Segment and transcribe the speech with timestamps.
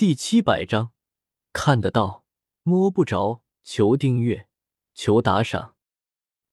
[0.00, 0.92] 第七百章，
[1.52, 2.24] 看得到，
[2.62, 3.42] 摸不着。
[3.62, 4.48] 求订阅，
[4.94, 5.74] 求打赏。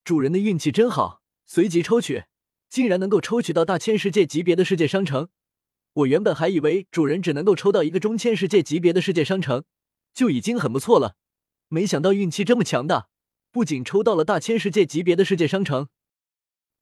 [0.03, 2.25] 主人的运气真好，随即抽取，
[2.67, 5.29] 竟然能够抽取到大千世界级别的世界商城。
[5.93, 9.63] 我原本还以为主人只能够抽到一个中千世界级别的世界商城，
[10.13, 11.15] 就已经很不错了。
[11.69, 13.07] 没想到运气这么强大，
[13.53, 15.87] 不仅抽到了大千世界级别的世界商城，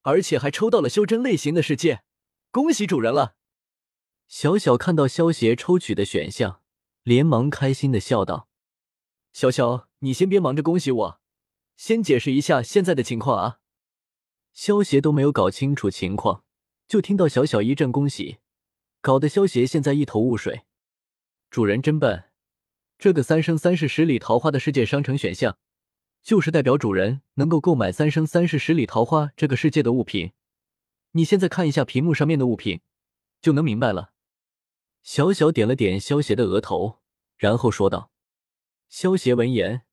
[0.01, 2.01] 而且还抽到了修真类型的世界。
[2.49, 3.35] 恭喜主人了！
[4.27, 6.61] 小小看到萧协抽取的选项，
[7.03, 8.49] 连忙开心的笑道
[9.31, 11.21] ：“小小，你先别忙着恭喜我，
[11.77, 13.59] 先解释一下现在的情况啊。”
[14.51, 16.43] 萧协都没有搞清楚情况，
[16.87, 18.37] 就听到小小一阵恭喜，
[19.01, 20.63] 搞得萧协现在一头雾水。
[21.51, 22.25] 主人真笨，
[22.97, 25.57] 这个三生三世十里桃花的世界商城选项，
[26.23, 30.31] 就是代表主人能够购买三生三世十里桃花这个世界的物品。
[31.11, 32.81] 你现在看一下屏幕上面的物品，
[33.39, 34.14] 就能明白了。
[35.05, 36.97] 小小点了点萧协的额头，
[37.37, 38.09] 然后说道
[38.89, 39.83] ：“萧协闻言，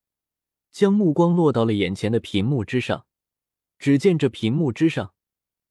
[0.71, 3.05] 将目光落到了眼前的屏幕之上。
[3.79, 5.13] 只见这屏幕之上，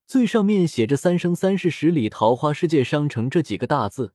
[0.06, 4.14] 最上面写着‘三生三世十里桃花世界商城’这几个大字，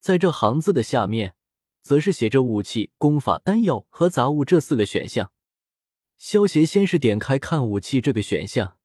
[0.00, 1.34] 在这行字的下面，
[1.82, 5.30] 则是写着‘武器、功法、丹药和杂物’这四个选项。
[6.16, 8.78] 萧协先是点开看武器这个选项，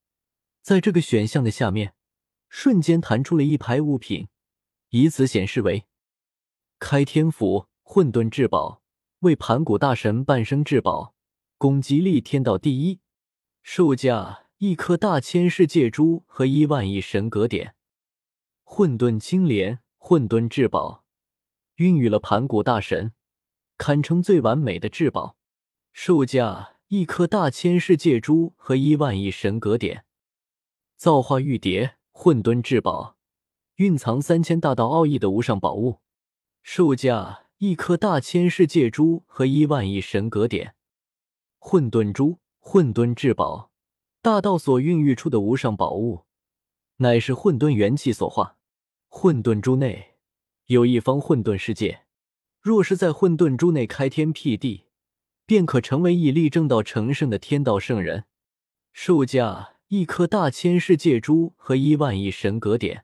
[0.62, 1.94] 在这个选项的下面，
[2.50, 4.28] 瞬间弹出了一排物品。”
[4.90, 5.86] 以此显示为
[6.80, 8.82] 开天斧混沌至宝，
[9.20, 11.14] 为盘古大神半生至宝，
[11.58, 13.02] 攻击力天道第一，
[13.62, 17.76] 售价一颗大千世界珠和一万亿神格点。
[18.64, 21.04] 混沌青莲混沌至宝，
[21.76, 23.12] 孕育了盘古大神，
[23.78, 25.36] 堪称最完美的至宝，
[25.92, 30.06] 售价一颗大千世界珠和一万亿神格点。
[30.96, 33.17] 造化玉蝶混沌至宝。
[33.78, 36.00] 蕴藏三千大道奥义的无上宝物，
[36.64, 40.74] 售价一颗大千世界珠和一万亿神格点。
[41.60, 43.70] 混沌珠，混沌至宝，
[44.24, 46.26] 大道所孕育出的无上宝物，
[46.98, 48.58] 乃是混沌元气所化。
[49.10, 50.16] 混沌珠内
[50.66, 52.06] 有一方混沌世界，
[52.60, 54.86] 若是在混沌珠内开天辟地，
[55.46, 58.26] 便可成为以力正道成圣的天道圣人。
[58.92, 63.04] 售价一颗大千世界珠和一万亿神格点。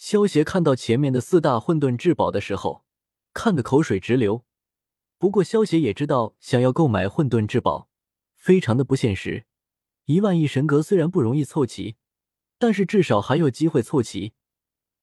[0.00, 2.86] 萧协看到前面的四大混沌至宝的时候，
[3.34, 4.46] 看得口水直流。
[5.18, 7.90] 不过萧协也知道，想要购买混沌至宝，
[8.34, 9.44] 非常的不现实。
[10.06, 11.96] 一万亿神格虽然不容易凑齐，
[12.58, 14.32] 但是至少还有机会凑齐。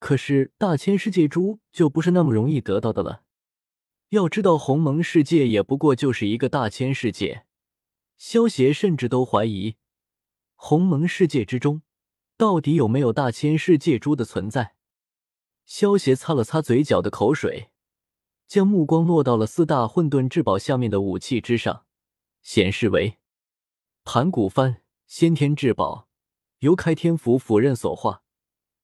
[0.00, 3.22] 可是大千世界珠就不是那么容易得到的了。
[4.08, 7.44] 要知道，鸿蒙世界也不过就是一个大千世界，
[8.16, 9.76] 萧协甚至都怀疑，
[10.56, 11.82] 鸿蒙世界之中
[12.36, 14.74] 到底有没有大千世界珠的存在。
[15.68, 17.68] 萧协擦了擦嘴角的口水，
[18.46, 21.84] 将目光落到了四大混沌至宝下面的武器之上，
[22.40, 23.18] 显示为
[24.02, 26.08] 盘古幡先天至宝，
[26.60, 28.22] 由开天斧斧刃所化，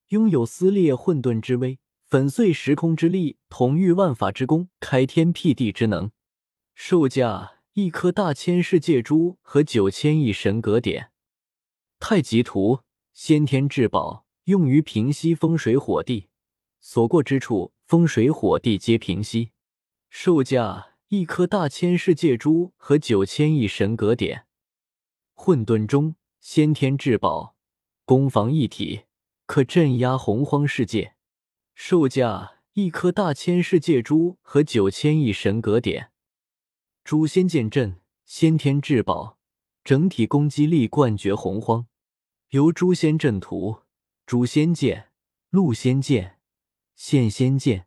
[0.08, 6.10] 拥有撕裂混沌之威、粉碎时空之力、统御万法之功、开天辟地之能。
[6.74, 11.10] 售价一颗大千世界珠和九千亿神格点。
[11.98, 12.80] 太极图
[13.14, 16.28] 先天至宝，用于平息风水火地。
[16.86, 19.52] 所过之处，风水火地皆平息。
[20.10, 24.44] 售价一颗大千世界珠和九千亿神格点。
[25.32, 27.56] 混沌中先天至宝，
[28.04, 29.04] 攻防一体，
[29.46, 31.14] 可镇压洪荒世界。
[31.74, 36.10] 售价一颗大千世界珠和九千亿神格点。
[37.02, 39.38] 诛仙剑阵先天至宝，
[39.82, 41.86] 整体攻击力冠绝洪荒。
[42.50, 43.78] 由诛仙阵图、
[44.26, 45.08] 诛仙剑、
[45.50, 46.32] 戮仙剑。
[46.94, 47.86] 现仙剑、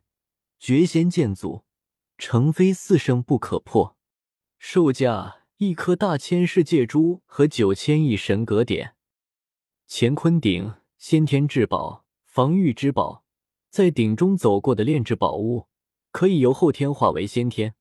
[0.58, 1.64] 绝仙剑组，
[2.16, 3.96] 成非四圣不可破。
[4.58, 8.96] 售价一颗大千世界珠和九千亿神格点。
[9.88, 13.24] 乾坤鼎先天至宝，防御之宝，
[13.70, 15.68] 在鼎中走过的炼制宝物，
[16.10, 17.74] 可以由后天化为先天。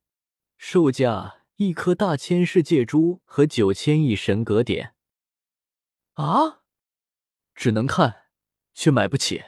[0.58, 4.96] 售价一颗大千世界珠和九千亿神格点。
[6.14, 6.62] 啊！
[7.54, 8.28] 只能看，
[8.74, 9.44] 却买不起，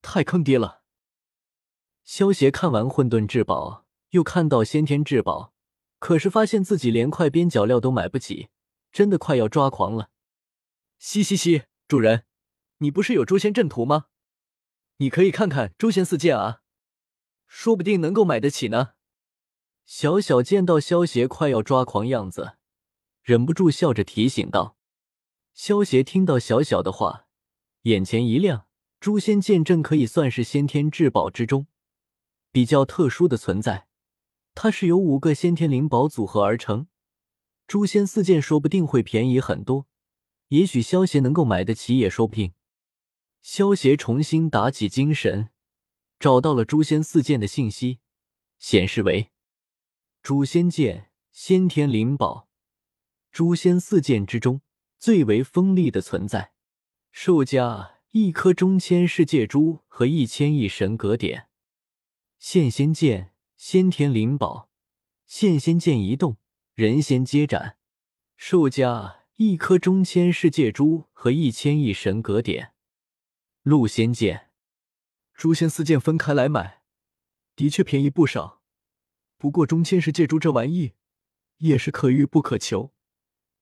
[0.00, 0.84] 太坑爹了。
[2.06, 5.52] 萧协看完混沌至宝，又看到先天至宝，
[5.98, 8.48] 可是发现自己连块边角料都买不起，
[8.92, 10.10] 真的快要抓狂了。
[11.00, 12.22] 嘻嘻嘻，主人，
[12.78, 14.06] 你不是有诛仙阵图吗？
[14.98, 16.60] 你可以看看诛仙四剑啊，
[17.48, 18.90] 说不定能够买得起呢。
[19.84, 22.52] 小小见到萧协快要抓狂样子，
[23.24, 24.76] 忍不住笑着提醒道。
[25.52, 27.26] 萧协听到小小的话，
[27.82, 28.68] 眼前一亮，
[29.00, 31.66] 诛仙剑阵可以算是先天至宝之中。
[32.56, 33.86] 比较特殊的存在。
[34.54, 36.86] 它是由五个先天灵宝组合而成，
[37.68, 39.86] 诛仙四剑说不定会便宜很多，
[40.48, 42.54] 也许萧协能够买得起也说不定。
[43.42, 45.50] 萧协重新打起精神，
[46.18, 47.98] 找到了诛仙四剑的信息，
[48.58, 49.30] 显示为
[50.22, 52.48] 诛仙剑，先天灵宝，
[53.30, 54.62] 诛仙四剑之中
[54.98, 56.52] 最为锋利的存在，
[57.12, 61.50] 售价一颗中千世界珠和一千亿神格点。
[62.38, 63.32] 现仙剑。
[63.56, 64.68] 先天灵宝，
[65.24, 66.36] 现仙剑一动，
[66.74, 67.78] 人仙皆斩。
[68.36, 72.74] 售价一颗中千世界珠和一千亿神格点。
[73.64, 74.50] 戮仙剑，
[75.32, 76.82] 诛仙四剑分开来买，
[77.56, 78.60] 的确便宜不少。
[79.38, 80.92] 不过中千世界珠这玩意
[81.56, 82.92] 也是可遇不可求，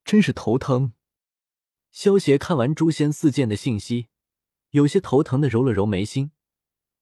[0.04, 0.92] 真是头疼。
[1.92, 4.08] 萧协看完诛仙四剑的信息，
[4.70, 6.32] 有些头疼的揉了揉眉心。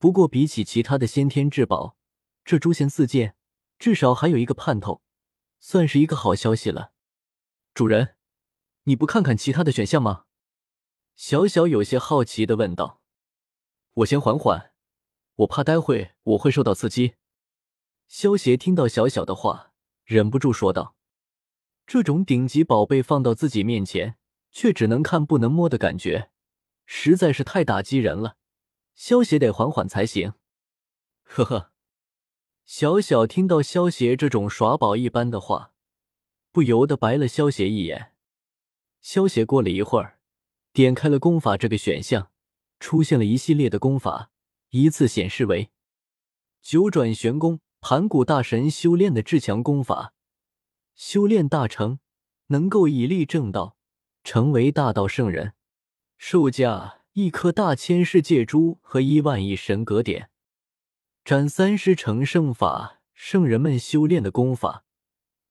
[0.02, 1.96] 不过比起其他的先天至宝，
[2.44, 3.36] 这诛仙四剑
[3.78, 5.00] 至少还有一个盼头，
[5.60, 6.90] 算是一个好消息了。
[7.72, 8.16] 主人，
[8.82, 10.24] 你不看看其他的选项吗？
[11.14, 13.00] 小小有些好奇的问道。
[13.92, 14.72] 我先缓缓，
[15.36, 17.14] 我怕待会我会受到刺激。
[18.08, 19.70] 萧协听到小小的话，
[20.02, 20.96] 忍不住说道
[21.86, 24.16] ：“这种顶级宝贝放到自己面前，
[24.50, 26.32] 却只能看不能摸的感觉，
[26.86, 28.38] 实在是太打击人了。
[29.02, 30.34] 萧协得缓缓才行。”
[31.26, 31.72] 呵呵。
[32.64, 35.72] 小小听到萧协这种耍宝一般的话，
[36.52, 38.12] 不由得白了萧协一眼。
[39.00, 40.20] 萧协过了一会儿，
[40.72, 42.30] 点开了功法这个选项，
[42.78, 44.30] 出现了一系列的功法，
[44.68, 45.72] 依次显示为
[46.62, 50.14] 九转玄功，盘古大神修炼的至强功法。
[50.94, 51.98] 修炼大成，
[52.46, 53.76] 能够以力正道，
[54.22, 55.54] 成为大道圣人。
[56.16, 60.30] 售价一颗大千世界珠和一万亿神格点。
[61.22, 64.86] 斩三尸成圣法，圣人们修炼的功法，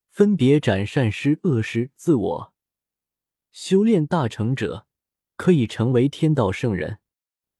[0.09, 1.91] 分别斩善尸、恶尸。
[1.95, 2.53] 自我
[3.51, 4.87] 修炼大成者，
[5.37, 6.97] 可以成为天道圣人。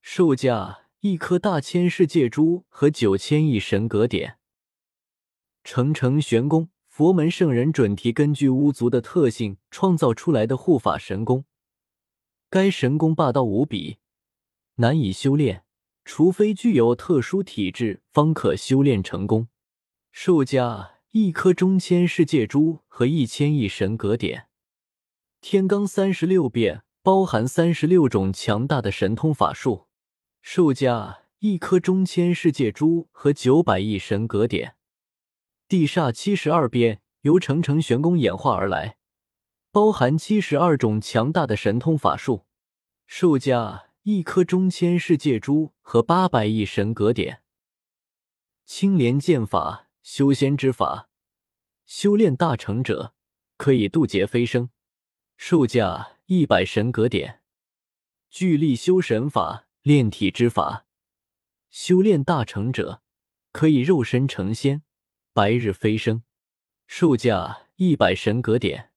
[0.01, 4.39] 售价一颗大千世界珠和九千亿神格点。
[5.63, 11.45] 成成玄功，佛门圣人准提根据巫族的特性创造出来的护法神功。
[12.51, 13.99] 该神功霸道无比，
[14.75, 15.63] 难以修炼。
[16.03, 19.47] 除非具有特殊体质，方可修炼成功。
[20.11, 24.47] 售价一颗中千世界珠和一千亿神格点。
[25.39, 29.87] 天罡三十六变包含三十六种强大的神通法术。
[30.41, 34.75] 售价一颗中千世界珠和九百亿神格点。
[35.69, 38.97] 地煞七十二变由成成玄功演化而来，
[39.71, 42.45] 包含七十二种强大的神通法术。
[43.07, 43.87] 售价。
[44.03, 47.43] 一颗中千世界珠和八百亿神格点。
[48.65, 51.07] 青莲剑法，修仙之法，
[51.85, 53.13] 修炼大成者
[53.57, 54.71] 可以渡劫飞升，
[55.37, 57.41] 售价一百神格点。
[58.31, 60.87] 巨力修神法，炼体之法，
[61.69, 63.03] 修炼大成者
[63.51, 64.81] 可以肉身成仙，
[65.31, 66.23] 白日飞升，
[66.87, 68.90] 售价一百神格点。